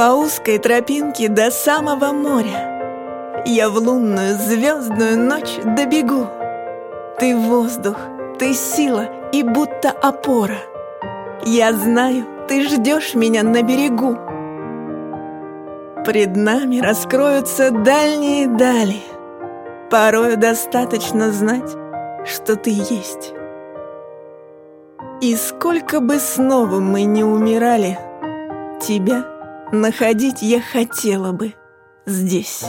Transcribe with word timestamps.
По 0.00 0.14
узкой 0.14 0.56
тропинке 0.56 1.28
до 1.28 1.50
самого 1.50 2.12
моря 2.12 3.42
Я 3.44 3.68
в 3.68 3.76
лунную 3.76 4.34
звездную 4.38 5.18
ночь 5.18 5.58
добегу. 5.62 6.26
Ты 7.18 7.36
воздух, 7.36 7.98
ты 8.38 8.54
сила 8.54 9.10
и 9.30 9.42
будто 9.42 9.90
опора. 9.90 10.56
Я 11.44 11.74
знаю, 11.74 12.24
ты 12.48 12.66
ждешь 12.66 13.14
меня 13.14 13.42
на 13.42 13.60
берегу. 13.60 14.16
Пред 16.06 16.34
нами 16.34 16.80
раскроются 16.80 17.70
дальние 17.70 18.46
дали. 18.46 19.02
Порою 19.90 20.38
достаточно 20.38 21.30
знать, 21.30 21.76
что 22.24 22.56
ты 22.56 22.70
есть. 22.70 23.34
И 25.20 25.36
сколько 25.36 26.00
бы 26.00 26.18
снова 26.18 26.80
мы 26.80 27.02
не 27.02 27.22
умирали, 27.22 27.98
Тебя 28.80 29.39
находить 29.72 30.42
я 30.42 30.60
хотела 30.60 31.32
бы 31.32 31.54
здесь. 32.06 32.64